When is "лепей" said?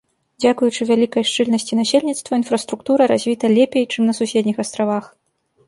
3.57-3.83